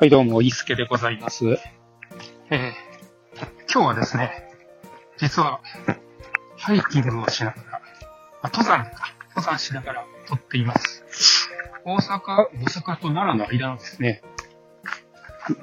[0.00, 1.44] はい、どうも、いすけでございます。
[2.50, 2.72] えー、
[3.68, 4.48] 今日はですね、
[5.16, 5.60] 実は、
[6.56, 7.82] ハイキングをしながら、
[8.42, 11.50] あ、登山か、登山しながら撮っています。
[11.84, 14.22] 大阪、大阪と奈良の間のですね、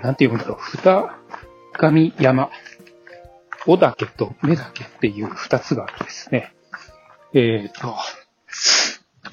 [0.00, 1.10] なんて言うんだろう、二
[1.72, 2.50] 神山、
[3.66, 6.54] 尾岳と目岳っていう二つがあるんですね。
[7.34, 7.96] えーと、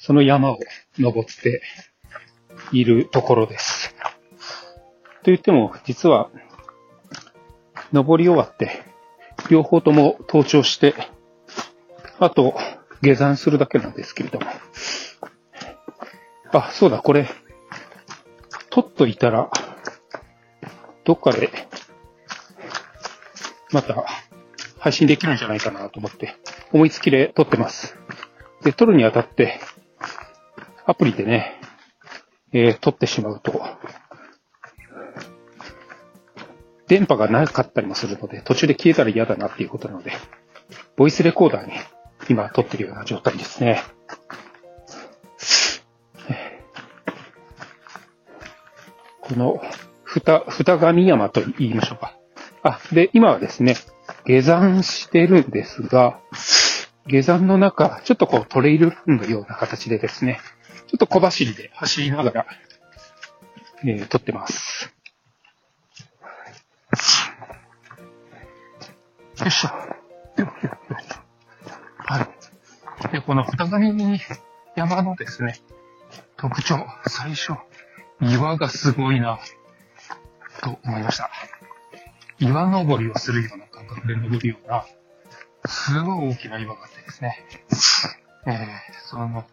[0.00, 0.58] その山を
[0.98, 1.62] 登って
[2.72, 3.69] いるところです。
[5.22, 6.30] と言っても、実は、
[7.92, 8.82] 登り終わって、
[9.50, 10.94] 両方とも登頂して、
[12.18, 12.54] あと、
[13.02, 14.46] 下山するだけなんですけれども。
[16.52, 17.28] あ、そうだ、これ、
[18.70, 19.50] 撮っといたら、
[21.04, 21.50] どっかで、
[23.72, 24.04] また、
[24.78, 26.36] 配信できるんじゃないかなと思って、
[26.72, 27.96] 思いつきで撮ってます。
[28.62, 29.60] で、撮るにあたって、
[30.86, 31.60] アプリでね、
[32.52, 33.62] えー撮ってしまうと、
[36.90, 40.10] 電波がなかったりもするので、途中で消えたら嫌だなっていうことなので、
[40.96, 41.72] ボイスレコーダーに
[42.28, 43.80] 今撮ってるような状態ですね。
[49.20, 49.62] この、
[50.02, 52.18] ふた、二神山と言いましょうか。
[52.64, 53.76] あ、で、今はですね、
[54.26, 56.18] 下山してるんですが、
[57.06, 60.40] 下山の中、ちょっとこうトレイルのような形でですね、
[60.88, 62.46] ちょっと小走りで走りながら、
[63.84, 64.92] えー撮ってます。
[69.40, 69.68] よいしょ。
[71.98, 73.10] はい。
[73.12, 74.20] で、この二神
[74.76, 75.58] 山のですね、
[76.36, 77.54] 特徴、最初、
[78.20, 79.38] 岩がすごいな、
[80.60, 81.30] と思いました。
[82.38, 84.84] 岩登りをするような感覚で登るような、
[85.64, 87.46] すごい大きな岩があってですね、
[88.46, 88.56] えー、
[89.06, 89.46] その、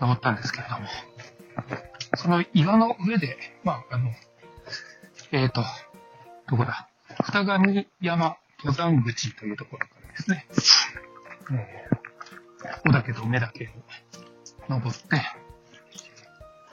[0.00, 0.86] 登ったんですけれども、
[2.14, 4.12] その岩の上で、まあ、あの、
[5.32, 5.64] えーと、
[6.48, 6.88] どこだ？
[7.24, 10.46] 二神山登山口というところからですね、
[11.52, 13.70] えー、尾岳と目岳
[14.68, 15.22] を登って、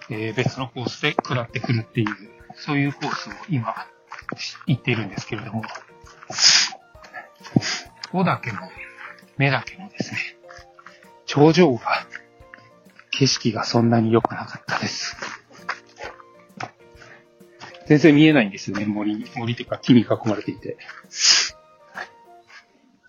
[0.10, 2.08] えー別のコースで下ってくるっていう、
[2.56, 3.76] そういうコースを今、
[4.66, 5.62] 行っているんですけれども、
[8.14, 8.60] 尾岳も
[9.38, 10.18] 目岳もですね、
[11.28, 12.08] 頂上が、
[13.12, 15.16] 景色がそんなに良くなかったです。
[17.86, 20.78] 全然見えないんですよね、森、森というか木に囲まれていて。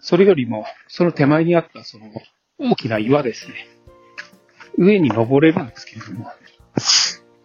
[0.06, 2.12] それよりも、その手前にあったその
[2.60, 3.54] 大きな岩ですね。
[4.78, 6.30] 上に登れるんですけれども、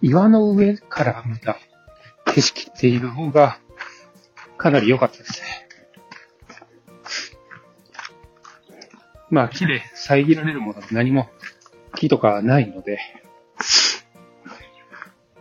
[0.04, 1.58] 岩の上から見た
[2.26, 3.58] 景色っていう方が
[4.60, 5.48] かなり良かったですね。
[9.32, 11.32] まあ木で遮られるものが何も
[11.96, 13.00] 木とかはないので、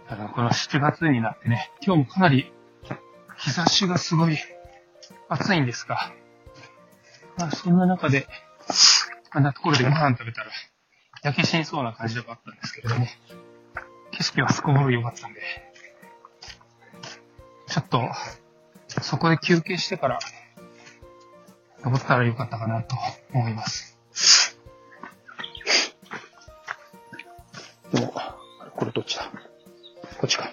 [0.09, 2.51] あの、この7月になってね、今日もかなり
[3.37, 4.39] 日差しがすごい
[5.29, 6.15] 暑いんですが、
[7.41, 8.29] まあそんな中で、
[9.31, 10.51] あんなところでご飯食べたら
[11.23, 13.07] 焼け死にそうな感じではあったんですけれども、
[14.11, 15.41] 景色はすこぶる良かったんで、
[17.67, 18.03] ちょっと、
[19.01, 20.19] そこで休憩してから、
[21.83, 22.95] 登ったらよかったかなと
[23.33, 23.97] 思います。
[27.93, 28.13] でも、
[28.77, 29.31] これどっちだ？
[30.19, 30.53] こっちか。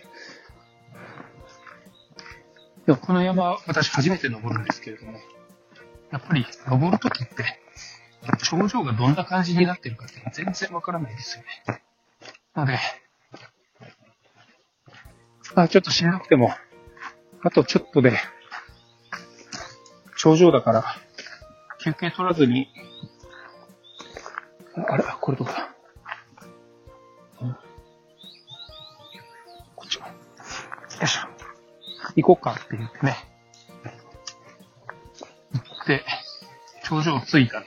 [2.86, 5.20] でもこの山、私初めて登るんですけれども、
[6.12, 7.60] やっぱり登るときって、
[8.44, 11.82] 頂上がどんな感じになってるかって全然わからないですよね。
[12.54, 12.80] なので、
[15.56, 16.54] まあ、ちょっとしんどくても、
[17.44, 18.18] あとちょっとで、
[20.18, 20.84] 頂上だから、
[21.80, 22.68] 休憩取らずに、
[24.76, 25.70] あれ、これどこだ？
[29.76, 30.08] こっちか。
[30.08, 30.14] よ
[31.04, 31.22] いしょ。
[32.16, 33.16] 行こうかって言ってね。
[35.88, 36.04] て、
[36.84, 37.66] 頂上着いたら、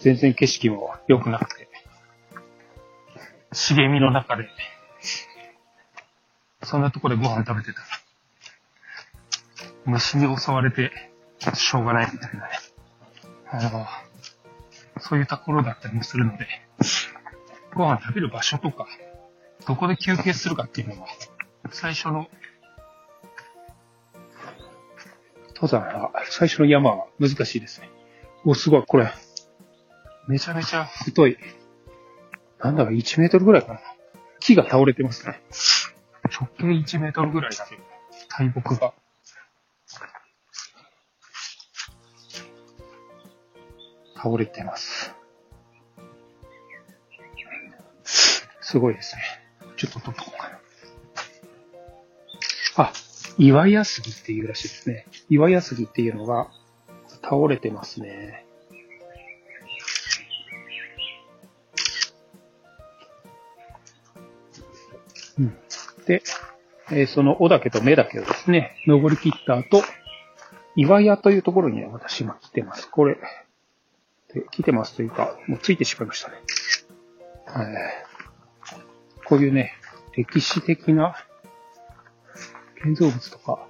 [0.00, 1.68] 全然景色も良くなくて、
[3.52, 4.48] 茂みの中で、
[6.64, 7.86] そんなところでご飯食べてたら、
[9.86, 10.90] 虫に襲われて、
[11.54, 12.50] しょうがないみたいなね。
[13.50, 13.86] あの、
[15.00, 16.46] そういうところだったりもするので、
[17.74, 18.86] ご飯食べる場所とか、
[19.66, 21.08] どこで休憩するかっていうのは、
[21.70, 22.28] 最初の、
[25.62, 27.88] 登山は、最初の山は難しいですね。
[28.44, 29.12] お、すごい、これ。
[30.26, 31.38] めちゃめちゃ太い。
[32.58, 33.80] なんだか1メートルぐらいかな。
[34.40, 35.40] 木が倒れてますね。
[36.32, 37.82] 直径1メートルぐらいだけど、
[38.28, 38.92] 大木が。
[44.16, 45.14] 倒れてます。
[48.60, 49.22] すごいですね。
[49.76, 50.58] ちょっと撮っとこうかな。
[52.84, 52.92] あ、
[53.38, 55.06] 岩屋杉っていうらしいですね。
[55.28, 56.48] 岩屋杉っていうのが
[57.22, 58.46] 倒れてますね。
[65.38, 65.56] うん、
[66.06, 66.22] で、
[66.90, 69.82] えー、その尾岳と目岳をですね、登り切った後、
[70.76, 72.90] 岩屋というところに私今来てます。
[72.90, 73.16] これ、
[74.34, 76.36] で来てますというか、もうついてしまいましたね。
[77.48, 79.72] えー、こういうね、
[80.16, 81.14] 歴史的な
[82.82, 83.66] 建造物とか、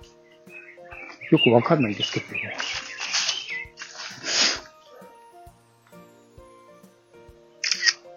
[1.30, 2.56] よくわかんないですけどね。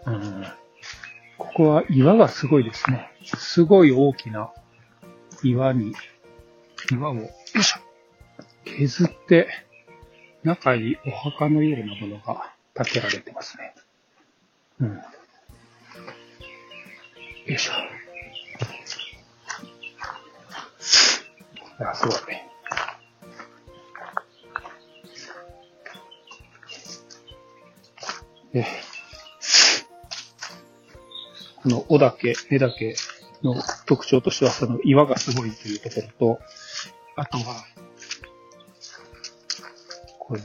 [0.06, 0.46] うん、
[1.38, 3.12] ここは岩がすごいですね。
[3.24, 4.52] すごい大きな
[5.44, 5.94] 岩に、
[6.92, 7.16] 岩を、
[8.66, 9.48] 削って、
[10.44, 13.74] 中にお墓のようなものが建てられてますね。
[14.80, 14.88] うん。
[14.96, 15.04] よ
[17.48, 17.95] いしょ。
[21.80, 22.16] あ、すごい。
[28.54, 28.66] え、
[31.64, 32.96] この尾岳、根岳
[33.44, 33.56] の
[33.86, 36.40] 特徴としては、その岩がすごいというところと、
[37.18, 37.66] あとは、
[40.20, 40.42] これ、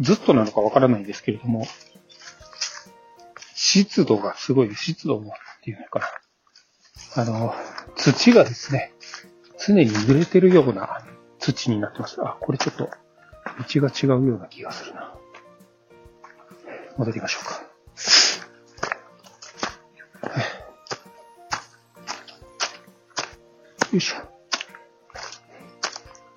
[0.00, 1.66] ずっとなのかわからないんですけれども、
[3.54, 6.00] 湿度がすごい、湿度もっていうのか
[7.16, 7.22] な。
[7.22, 7.54] あの、
[7.96, 8.92] 土がですね、
[9.58, 11.04] 常に濡れてるような
[11.38, 12.20] 土になってます。
[12.22, 15.14] あ、これちょっと、道が違うような気がするな。
[16.96, 17.68] 戻りましょうか。
[23.92, 24.16] よいしょ。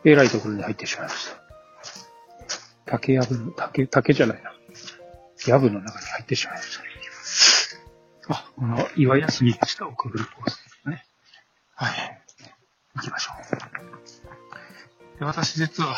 [0.04, 1.42] えらいところに入ってしまいました。
[2.86, 4.54] 竹やぶの、竹、竹じゃないな。
[5.48, 8.34] やぶの中に入ってしまいました。
[8.34, 11.06] あ、この岩屋杉の下をくぐるコースですね。
[11.76, 12.11] はい。
[15.22, 15.98] で、私実は、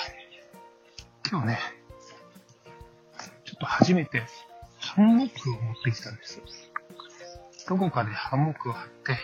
[1.31, 1.59] 今日ね、
[3.45, 4.21] ちょっと初めて
[4.79, 6.41] ハンモックを持ってきたんです。
[7.69, 9.15] どこかでハンモックを貼って、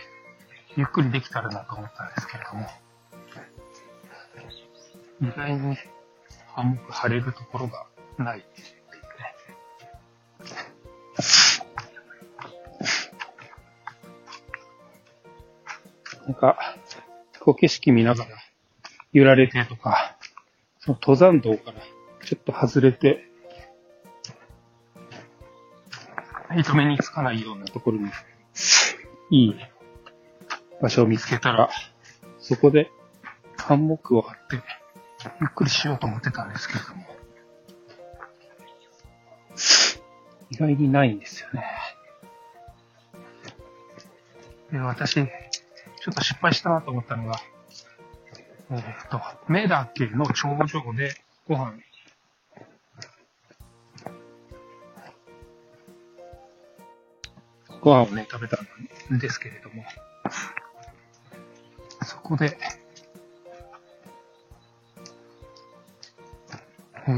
[0.74, 2.66] ゆっくりできたらなと思ったんですけれども、
[5.20, 5.76] 意外に
[6.46, 7.86] ハンモック貼れるところが
[8.16, 8.44] ない。
[16.24, 16.56] なんか、
[17.40, 18.49] こう景色見ながら
[19.12, 20.16] 揺られてとか、
[20.78, 21.80] その登山道から
[22.24, 23.24] ちょっと外れて、
[26.56, 28.10] 糸目につかないようなところに、
[29.30, 29.56] いい
[30.80, 31.70] 場所を見つけたら、
[32.38, 32.90] そこで
[33.56, 34.56] ハンモックを張って、
[35.40, 37.06] ゆっくりしようと思ってたんですけれども、
[40.50, 41.64] 意外にないんですよね。
[44.72, 45.24] で、私、ちょ
[46.10, 47.40] っと失敗したなと思ったのが、
[48.72, 51.14] えっ、ー、と、目だけの頂上で
[51.48, 51.74] ご飯、
[57.80, 58.58] ご飯をね、食べた
[59.12, 59.84] んですけれども、
[62.02, 62.56] そこで、
[67.08, 67.10] え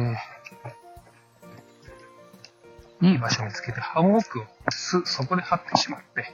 [3.03, 6.33] ー、いい場所見つけてハンモックをす、そこで張ってしまって、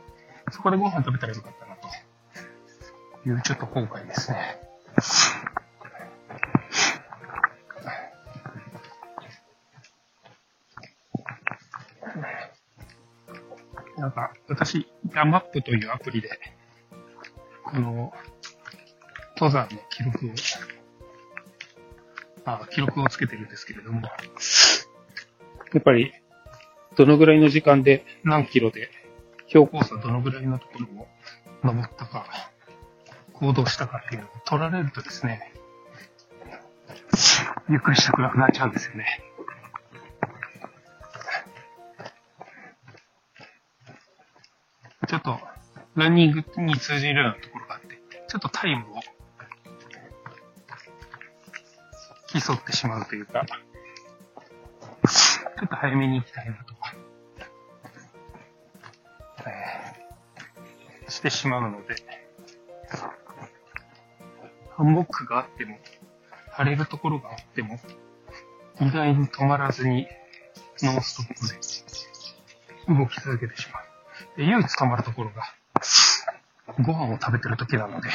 [0.52, 1.88] そこでご飯食べたらよかったなと
[3.28, 4.67] いう、ちょっと後悔ですね。
[13.98, 16.30] なんか、私、ヤマップというアプリで、
[17.64, 18.12] この、
[19.36, 20.30] 登山の記録を、
[22.44, 26.12] あ記録をつけてるんですけれども、やっぱり、
[26.96, 28.90] どのぐらいの時間で何キロで、
[29.48, 31.08] 標高差どのぐらいのところを
[31.64, 32.52] 登ったか、
[33.32, 35.52] 行動したかっていうのを取られるとですね、
[37.68, 39.27] ゆっくりしたくなくなっちゃうんですよね。
[45.08, 45.40] ちょっと、
[45.94, 47.98] ランニングに通じるようなところがあって、
[48.28, 49.00] ちょっとタイムを
[52.28, 56.94] 競ってしまうというか、ちょっと早めに行きたいなとか、
[59.46, 61.96] えー、してしまうので、
[64.76, 65.78] ハンモックがあっても、
[66.50, 67.80] 晴れるところがあっても、
[68.82, 70.06] 意外に止まらずに、
[70.82, 71.46] ノンストップ
[72.92, 73.87] で動き続けてしまう。
[74.44, 75.42] 唯一止まるところが、
[76.80, 78.08] ご飯を食べてる時なので、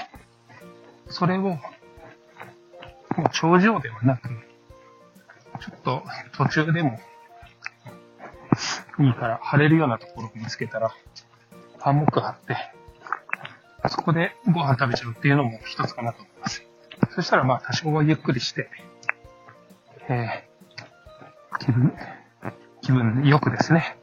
[1.10, 1.60] それを、も
[3.18, 4.30] う頂上ではなく、
[5.60, 6.04] ちょっと
[6.38, 7.00] 途中でも
[9.00, 10.94] いいから晴れるようなところを見つけたら、
[11.80, 12.58] ハンモック張って、
[13.90, 16.64] そこでご飯食べちゃうっていうのも一つかなと思います。
[17.16, 18.70] そしたらまあ多少はゆっくりして、
[20.08, 21.94] えー、気分、
[22.82, 23.98] 気分よくですね、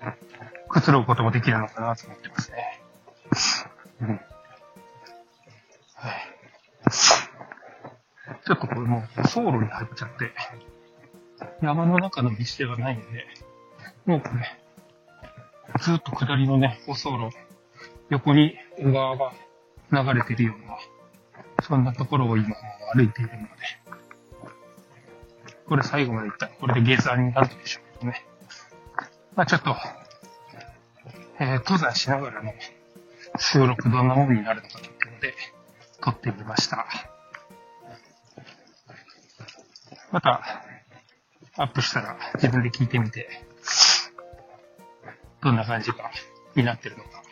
[0.71, 2.81] くつろぐこともできるのかなと思ってますね。
[4.03, 4.09] うん。
[4.09, 4.21] はい。
[8.45, 10.33] ちょっとこれもう走路に入っちゃって、
[11.61, 13.27] 山の中の道ではないんで、
[14.07, 14.59] もうこれ、
[15.81, 17.37] ずっと下りのね、舗装路、
[18.09, 19.33] 横に小川が
[19.93, 20.79] 流れてるような、
[21.63, 22.55] そんなところを今
[22.95, 23.49] 歩いているので、
[25.67, 28.25] これ最後まで行ったら、これで下山になるでしょうけどね。
[29.35, 29.77] まあちょっと、
[31.41, 32.53] えー、登山しながらの
[33.39, 35.35] 収録どんなものになるのかというので、
[36.03, 36.87] 撮ってみました。
[40.13, 40.43] また、
[41.57, 43.27] アップしたら自分で聞いてみて、
[45.43, 46.11] どんな感じか
[46.55, 47.23] になってるのか。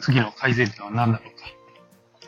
[0.00, 1.44] 次の改善点は何だろうか。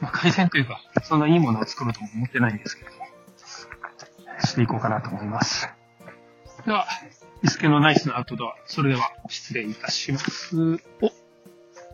[0.03, 2.91] まあ、改善というか、そんないいものを作ろうとも思ってないんですけど、
[4.47, 5.76] していこうかなと思います。
[6.67, 6.85] では、
[7.45, 10.57] イスケのナイスなアウトドア、それでは失礼いたします。
[11.01, 11.13] お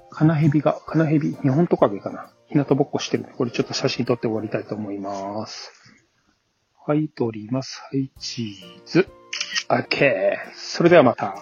[0.09, 2.33] カナヘビが、カナヘビ、日本トカゲかな。
[2.49, 5.73] 日向ぼっこしてるんで、これちょっと写真撮って終わりたいと思います。
[6.87, 7.83] はい、撮ります。
[7.91, 9.09] はい、チーズ。
[9.69, 10.55] オッケー。
[10.55, 11.35] それではまた。